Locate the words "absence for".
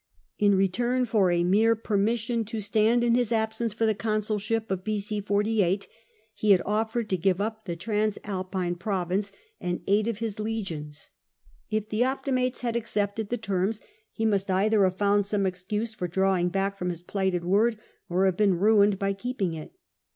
3.31-3.85